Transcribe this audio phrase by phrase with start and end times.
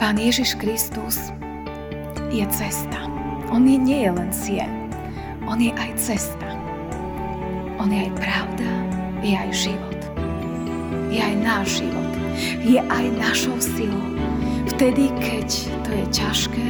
[0.00, 1.28] Pán Ježiš Kristus
[2.32, 3.04] je cesta.
[3.52, 4.72] On je, nie je len cieľ,
[5.44, 6.48] on je aj cesta.
[7.76, 8.70] On je aj pravda,
[9.20, 10.00] je aj život.
[11.12, 12.10] Je aj náš život.
[12.64, 14.16] Je aj našou silou.
[14.72, 15.48] Vtedy, keď
[15.84, 16.66] to je ťažké,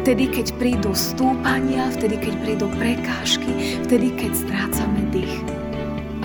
[0.00, 5.44] vtedy, keď prídu stúpania, vtedy, keď prídu prekážky, vtedy, keď strácame dých.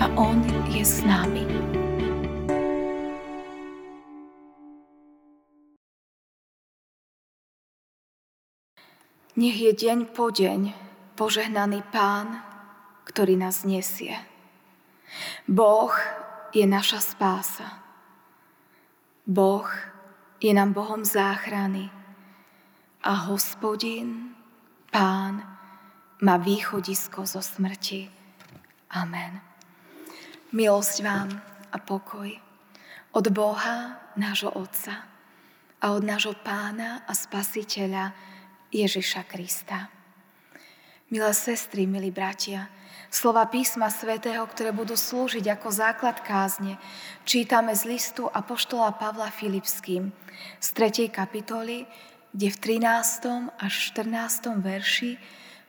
[0.00, 0.40] A On
[0.72, 1.44] je s nami.
[9.32, 10.76] Nech je deň po deň
[11.16, 12.36] požehnaný Pán,
[13.08, 14.12] ktorý nás nesie.
[15.48, 15.88] Boh
[16.52, 17.80] je naša spása.
[19.24, 19.64] Boh
[20.36, 21.88] je nám Bohom záchrany.
[23.08, 24.36] A hospodin,
[24.92, 25.40] Pán,
[26.20, 28.12] má východisko zo smrti.
[28.92, 29.40] Amen.
[30.52, 31.32] Milosť vám
[31.72, 32.28] a pokoj
[33.16, 35.08] od Boha, nášho Otca
[35.80, 38.12] a od nášho Pána a Spasiteľa,
[38.72, 39.92] Ježiša Krista.
[41.12, 42.72] Milé sestry, milí bratia,
[43.12, 46.80] slova písma svätého, ktoré budú slúžiť ako základ kázne,
[47.28, 50.08] čítame z listu Apoštola Pavla Filipským
[50.56, 51.12] z 3.
[51.12, 51.84] kapitoly,
[52.32, 53.60] kde v 13.
[53.60, 54.56] až 14.
[54.56, 55.20] verši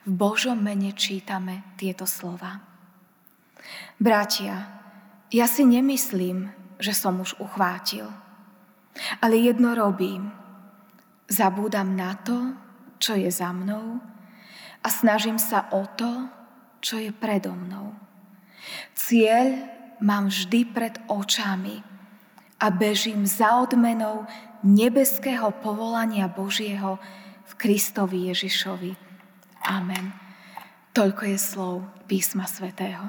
[0.08, 2.64] v Božom mene čítame tieto slova.
[4.00, 4.80] Bratia,
[5.28, 8.08] ja si nemyslím, že som už uchvátil,
[9.20, 10.32] ale jedno robím.
[11.28, 12.64] Zabúdam na to,
[13.04, 14.00] čo je za mnou
[14.80, 16.32] a snažím sa o to,
[16.80, 17.92] čo je predo mnou.
[18.96, 19.68] Cieľ
[20.00, 21.84] mám vždy pred očami
[22.64, 24.24] a bežím za odmenou
[24.64, 26.96] nebeského povolania Božieho
[27.44, 28.96] v Kristovi Ježišovi.
[29.68, 30.16] Amen.
[30.96, 31.76] Toľko je slov
[32.08, 33.04] písma svätého.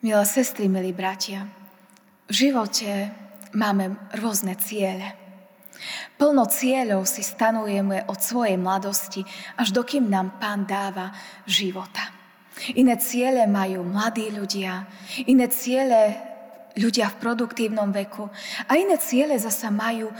[0.00, 1.44] Milé sestry, milí bratia,
[2.30, 3.10] v živote
[3.52, 5.19] máme rôzne ciele.
[6.20, 9.24] Plno cieľov si stanujeme od svojej mladosti,
[9.56, 11.12] až dokým nám Pán dáva
[11.48, 12.12] života.
[12.76, 14.84] Iné ciele majú mladí ľudia,
[15.24, 16.20] iné ciele
[16.76, 18.28] ľudia v produktívnom veku
[18.68, 20.12] a iné ciele zasa majú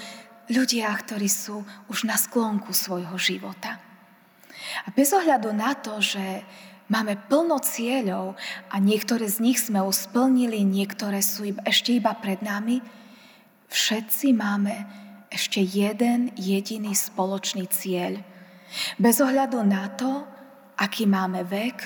[0.51, 3.79] ľudia, ktorí sú už na sklonku svojho života.
[4.87, 6.43] A bez ohľadu na to, že
[6.91, 8.35] máme plno cieľov
[8.73, 12.83] a niektoré z nich sme už splnili, niektoré sú ešte iba pred nami,
[13.71, 14.75] všetci máme
[15.31, 18.19] ešte jeden jediný spoločný cieľ.
[18.99, 20.27] Bez ohľadu na to,
[20.75, 21.79] aký máme vek,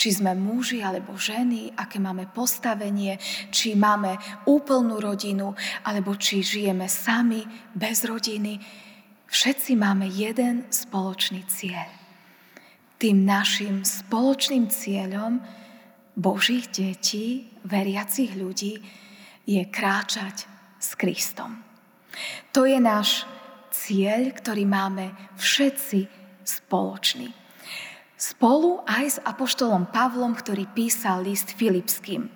[0.00, 3.20] či sme muži alebo ženy, aké máme postavenie,
[3.52, 4.16] či máme
[4.48, 5.52] úplnú rodinu,
[5.84, 7.44] alebo či žijeme sami,
[7.76, 8.56] bez rodiny.
[9.28, 11.90] Všetci máme jeden spoločný cieľ.
[12.96, 15.44] Tým našim spoločným cieľom
[16.16, 18.80] Božích detí, veriacich ľudí,
[19.44, 20.48] je kráčať
[20.80, 21.69] s Kristom.
[22.54, 23.24] To je náš
[23.70, 26.06] cieľ, ktorý máme všetci
[26.42, 27.30] spoločný.
[28.20, 32.28] Spolu aj s apoštolom Pavlom, ktorý písal list Filipským,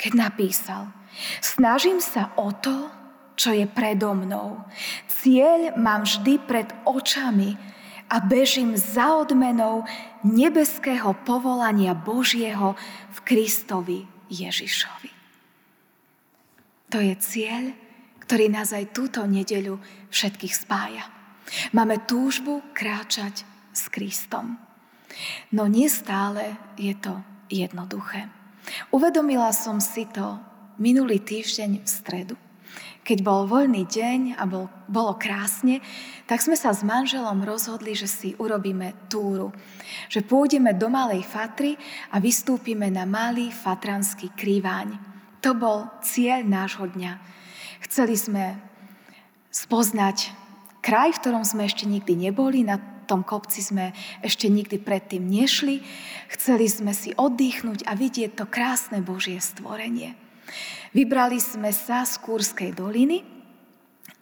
[0.00, 0.88] keď napísal
[1.40, 2.92] Snažím sa o to,
[3.36, 4.64] čo je predo mnou.
[5.08, 7.56] Cieľ mám vždy pred očami
[8.08, 9.84] a bežím za odmenou
[10.24, 12.76] nebeského povolania Božieho
[13.12, 15.12] v Kristovi Ježišovi.
[16.94, 17.74] To je cieľ,
[18.26, 19.78] ktorý nás aj túto nedeľu
[20.10, 21.06] všetkých spája.
[21.70, 24.58] Máme túžbu kráčať s Kristom.
[25.54, 28.26] No nestále je to jednoduché.
[28.90, 30.42] Uvedomila som si to
[30.82, 32.36] minulý týždeň v stredu.
[33.06, 35.78] Keď bol voľný deň a bol, bolo krásne,
[36.26, 39.54] tak sme sa s manželom rozhodli, že si urobíme túru.
[40.10, 41.78] Že pôjdeme do Malej Fatry
[42.10, 44.98] a vystúpime na malý fatranský krýváň.
[45.38, 47.36] To bol cieľ nášho dňa
[47.84, 48.44] Chceli sme
[49.52, 50.32] spoznať
[50.80, 55.82] kraj, v ktorom sme ešte nikdy neboli, na tom kopci sme ešte nikdy predtým nešli.
[56.26, 60.18] Chceli sme si oddychnúť a vidieť to krásne Božie stvorenie.
[60.90, 63.22] Vybrali sme sa z Kúrskej doliny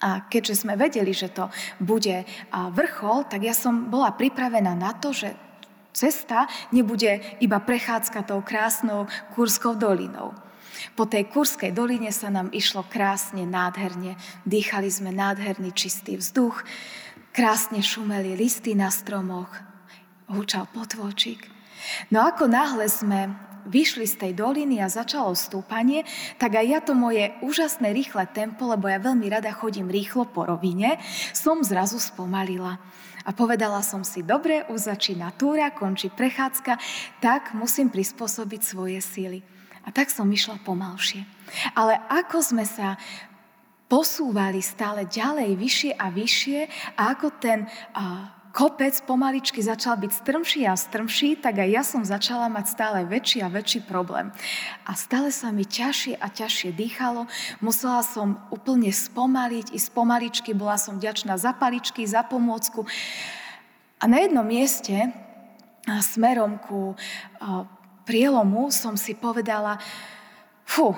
[0.01, 1.49] a keďže sme vedeli, že to
[1.81, 5.33] bude vrchol, tak ja som bola pripravená na to, že
[5.95, 10.35] cesta nebude iba prechádzka tou krásnou Kúrskou dolinou.
[10.93, 14.13] Po tej Kurskej doline sa nám išlo krásne, nádherne.
[14.45, 16.61] Dýchali sme nádherný čistý vzduch,
[17.33, 19.49] krásne šumeli listy na stromoch,
[20.29, 21.49] hučal potvočik.
[22.13, 23.33] No ako náhle sme
[23.65, 26.05] vyšli z tej doliny a začalo stúpanie,
[26.37, 30.45] tak aj ja to moje úžasné rýchle tempo, lebo ja veľmi rada chodím rýchlo po
[30.45, 31.01] rovine,
[31.33, 32.77] som zrazu spomalila.
[33.25, 36.77] A povedala som si, dobre, už začína túra, končí prechádzka,
[37.25, 39.41] tak musím prispôsobiť svoje síly.
[39.85, 41.23] A tak som išla pomalšie.
[41.77, 42.97] Ale ako sme sa
[43.85, 46.59] posúvali stále ďalej, vyššie a vyššie
[46.97, 52.07] a ako ten a, kopec pomaličky začal byť strmší a strmší, tak aj ja som
[52.07, 54.31] začala mať stále väčší a väčší problém.
[54.87, 57.27] A stále sa mi ťažšie a ťažšie dýchalo.
[57.59, 62.87] Musela som úplne spomaliť, i pomaličky, bola som vďačná za paličky, za pomôcku.
[63.99, 65.11] A na jednom mieste,
[65.85, 66.95] smerom ku
[68.05, 69.81] prielomu, som si povedala,
[70.63, 70.93] fú,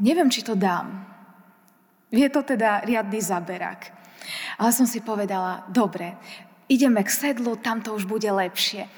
[0.00, 1.04] neviem, či to dám.
[2.10, 3.94] Je to teda riadny zaberak.
[4.58, 6.18] Ale som si povedala, dobre,
[6.66, 8.88] ideme k sedlu, tam to už bude lepšie.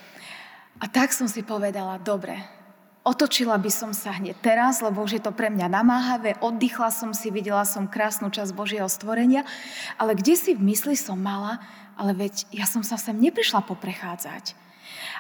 [0.80, 2.40] A tak som si povedala, dobre,
[3.02, 7.10] otočila by som sa hneď teraz, lebo už je to pre mňa namáhavé, oddychla som
[7.12, 9.46] si, videla som krásnu časť Božieho stvorenia,
[9.98, 11.58] ale kde si v mysli som mala,
[11.98, 14.58] ale veď ja som sa sem neprišla poprechádzať.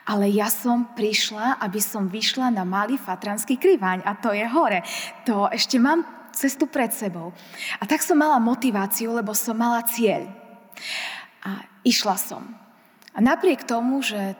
[0.02, 4.82] Ale ja som prišla, aby som vyšla na malý fatranský kriváň a to je hore.
[5.30, 6.02] To ešte mám
[6.34, 7.30] cestu pred sebou.
[7.78, 10.26] A tak som mala motiváciu, lebo som mala cieľ.
[11.46, 12.42] A išla som.
[13.12, 14.34] A napriek tomu, že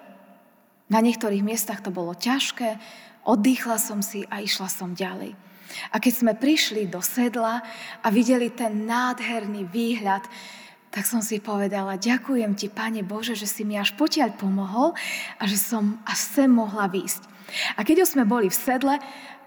[0.90, 2.80] na niektorých miestach to bolo ťažké,
[3.22, 5.36] oddychla som si a išla som ďalej.
[5.92, 7.64] A keď sme prišli do sedla
[8.04, 10.24] a videli ten nádherný výhľad,
[10.92, 14.92] tak som si povedala, ďakujem ti, Pane Bože, že si mi až potiaľ pomohol
[15.40, 17.32] a že som až sem mohla výjsť.
[17.76, 18.94] A keď už sme boli v sedle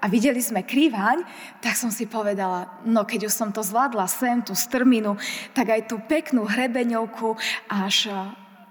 [0.02, 1.22] a videli sme kriváň,
[1.62, 5.18] tak som si povedala, no keď už som to zvládla sem, tú strminu,
[5.54, 7.38] tak aj tú peknú hrebeňovku
[7.70, 8.18] až eh,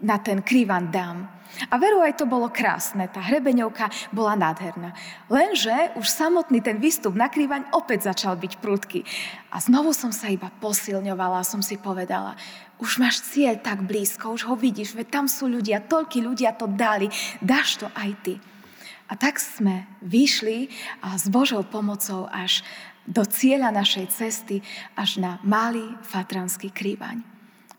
[0.03, 1.31] na ten krivan dám.
[1.71, 4.95] A veru aj to bolo krásne, tá hrebeňovka bola nádherná.
[5.31, 9.07] Lenže už samotný ten výstup na krivaň opäť začal byť prudký.
[9.55, 12.35] A znovu som sa iba posilňovala a som si povedala,
[12.83, 16.67] už máš cieľ tak blízko, už ho vidíš, veď tam sú ľudia, toľky ľudia to
[16.67, 17.07] dali,
[17.39, 18.35] dáš to aj ty.
[19.07, 20.73] A tak sme vyšli
[21.05, 22.65] a s Božou pomocou až
[23.05, 24.65] do cieľa našej cesty,
[24.97, 27.34] až na malý fatranský krývaň.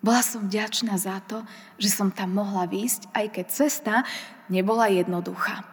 [0.06, 1.42] Bola som vďačná za to,
[1.82, 3.94] že som tam mohla výjsť, aj keď cesta
[4.54, 5.66] nebola jednoduchá.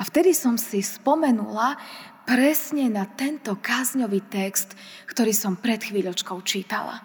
[0.00, 1.76] A vtedy som si spomenula
[2.24, 4.72] presne na tento kázňový text,
[5.04, 7.04] ktorý som pred chvíľočkou čítala.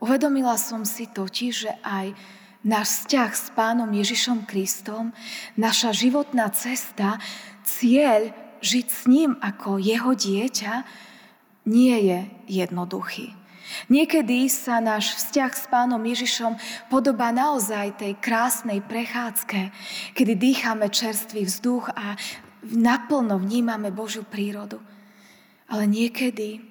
[0.00, 2.16] Uvedomila som si totiž, že aj
[2.64, 5.12] náš vzťah s Pánom Ježišom Kristom,
[5.52, 7.20] naša životná cesta,
[7.68, 8.32] cieľ
[8.64, 10.72] žiť s ním ako jeho dieťa,
[11.68, 12.18] nie je
[12.64, 13.37] jednoduchý.
[13.88, 16.56] Niekedy sa náš vzťah s pánom Ježišom
[16.92, 19.70] podobá naozaj tej krásnej prechádzke,
[20.12, 22.16] kedy dýchame čerstvý vzduch a
[22.64, 24.80] naplno vnímame Božiu prírodu.
[25.68, 26.64] Ale niekedy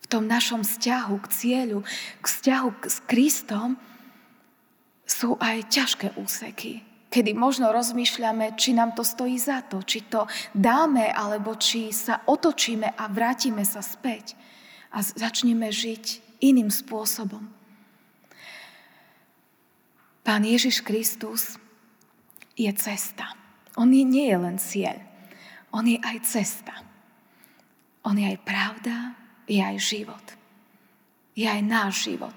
[0.00, 1.78] v tom našom vzťahu k cieľu,
[2.20, 3.80] k vzťahu s Kristom,
[5.10, 10.30] sú aj ťažké úseky, kedy možno rozmýšľame, či nám to stojí za to, či to
[10.54, 14.38] dáme, alebo či sa otočíme a vrátime sa späť
[14.90, 17.46] a začneme žiť iným spôsobom.
[20.20, 21.56] Pán Ježiš Kristus
[22.54, 23.32] je cesta.
[23.78, 24.98] On nie je len cieľ.
[25.70, 26.74] On je aj cesta.
[28.02, 29.14] On je aj pravda,
[29.46, 30.26] je aj život.
[31.38, 32.34] Je aj náš život.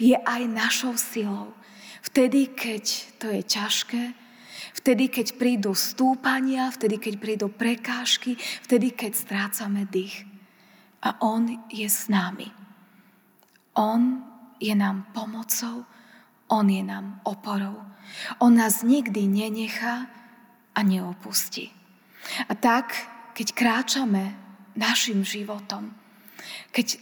[0.00, 1.52] Je aj našou silou.
[2.00, 2.84] Vtedy, keď
[3.20, 4.02] to je ťažké,
[4.80, 10.29] vtedy, keď prídu stúpania, vtedy, keď prídu prekážky, vtedy, keď strácame dých.
[11.00, 12.48] A On je s nami.
[13.74, 14.20] On
[14.60, 15.88] je nám pomocou,
[16.52, 17.80] On je nám oporou.
[18.38, 20.10] On nás nikdy nenechá
[20.74, 21.72] a neopustí.
[22.48, 22.92] A tak,
[23.32, 24.36] keď kráčame
[24.76, 25.94] našim životom,
[26.74, 27.00] keď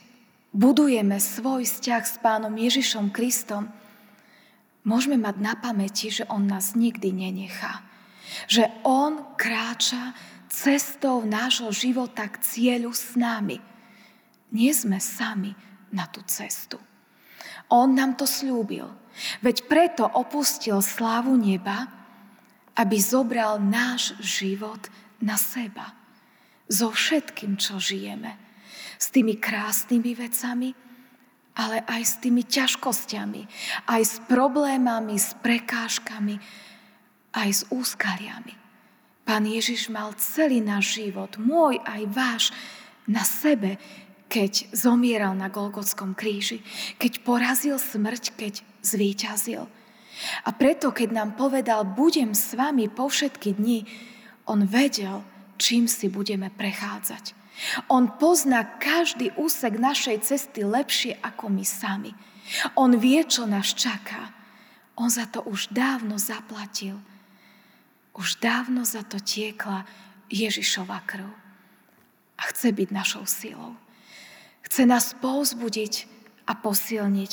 [0.54, 3.68] budujeme svoj vzťah s Pánom Ježišom Kristom,
[4.86, 7.82] môžeme mať na pamäti, že On nás nikdy nenechá.
[8.46, 10.12] Že On kráča
[10.48, 13.60] cestou nášho života k cieľu s nami.
[14.52, 15.52] Nie sme sami
[15.92, 16.80] na tú cestu.
[17.68, 18.88] On nám to slúbil.
[19.44, 21.88] Veď preto opustil slávu neba,
[22.78, 24.88] aby zobral náš život
[25.18, 25.92] na seba.
[26.70, 28.38] So všetkým, čo žijeme.
[28.96, 30.70] S tými krásnymi vecami,
[31.58, 33.42] ale aj s tými ťažkosťami,
[33.90, 36.38] aj s problémami, s prekážkami,
[37.34, 38.54] aj s úskaliami.
[39.26, 42.44] Pán Ježiš mal celý náš život, môj aj váš,
[43.08, 43.80] na sebe,
[44.28, 46.60] keď zomieral na Golgotskom kríži,
[47.00, 48.54] keď porazil smrť, keď
[48.84, 49.64] zvíťazil.
[50.44, 53.88] A preto, keď nám povedal, budem s vami po všetky dni,
[54.44, 55.24] on vedel,
[55.56, 57.36] čím si budeme prechádzať.
[57.90, 62.14] On pozná každý úsek našej cesty lepšie ako my sami.
[62.78, 64.30] On vie, čo nás čaká.
[64.94, 66.98] On za to už dávno zaplatil.
[68.14, 69.86] Už dávno za to tiekla
[70.30, 71.28] Ježišova krv.
[72.38, 73.74] A chce byť našou silou.
[74.78, 76.06] Chce nás povzbudiť
[76.46, 77.32] a posilniť,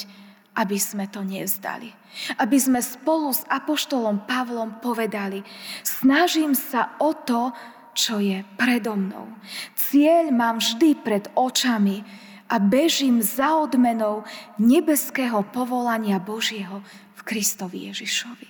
[0.57, 1.93] aby sme to nevzdali.
[2.41, 5.45] Aby sme spolu s Apoštolom Pavlom povedali,
[5.85, 7.53] snažím sa o to,
[7.93, 9.29] čo je predo mnou.
[9.77, 12.01] Cieľ mám vždy pred očami
[12.49, 14.25] a bežím za odmenou
[14.57, 16.81] nebeského povolania Božieho
[17.13, 18.49] v Kristovi Ježišovi.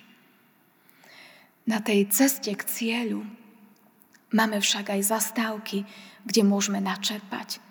[1.67, 3.27] Na tej ceste k cieľu
[4.31, 5.83] máme však aj zastávky,
[6.23, 7.64] kde môžeme načerpať.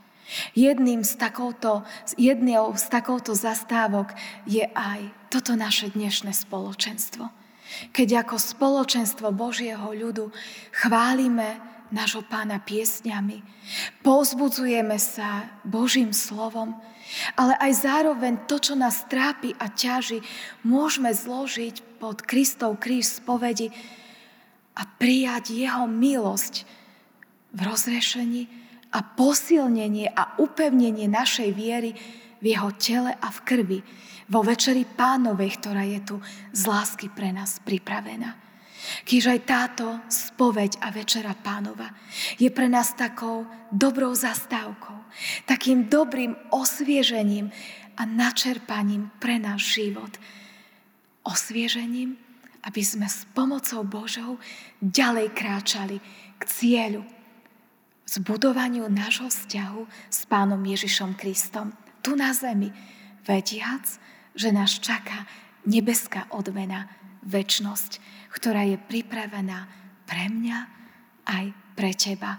[0.57, 1.85] Jedným z takouto,
[2.17, 4.17] jednou z takouto zastávok
[4.49, 7.29] je aj toto naše dnešné spoločenstvo.
[7.93, 10.31] Keď ako spoločenstvo Božieho ľudu
[10.73, 11.61] chválime
[11.93, 13.45] nášho pána piesňami,
[14.01, 16.75] pozbudzujeme sa Božím slovom,
[17.37, 20.25] ale aj zároveň to, čo nás trápi a ťaží,
[20.65, 23.69] môžeme zložiť pod Kristov kríž spovedi
[24.75, 26.67] a prijať Jeho milosť
[27.55, 28.64] v rozrešení
[28.95, 31.91] a posilnenie a upevnenie našej viery
[32.39, 33.81] v Jeho tele a v krvi,
[34.31, 36.17] vo večeri pánovej, ktorá je tu
[36.55, 38.41] z lásky pre nás pripravená.
[39.09, 41.89] Kýž aj táto spoveď a večera pánova
[42.37, 45.09] je pre nás takou dobrou zastávkou,
[45.49, 47.49] takým dobrým osviežením
[47.97, 50.13] a načerpaním pre náš život.
[51.25, 52.21] Osviežením,
[52.65, 54.37] aby sme s pomocou Božou
[54.85, 55.97] ďalej kráčali
[56.37, 57.09] k cieľu,
[58.15, 62.71] zbudovaniu nášho vzťahu s Pánom Ježišom Kristom tu na zemi,
[63.27, 63.83] vediac,
[64.37, 65.27] že nás čaká
[65.65, 66.87] nebeská odmena,
[67.25, 68.05] väčnosť,
[68.37, 69.65] ktorá je pripravená
[70.05, 70.59] pre mňa
[71.25, 72.37] aj pre teba.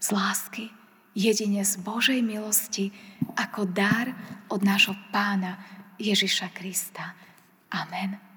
[0.00, 0.72] Z lásky,
[1.12, 2.88] jedine z Božej milosti,
[3.36, 4.08] ako dar
[4.48, 5.60] od nášho pána
[6.00, 7.12] Ježiša Krista.
[7.68, 8.29] Amen.